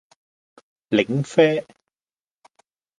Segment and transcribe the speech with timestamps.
[0.89, 1.63] 檸啡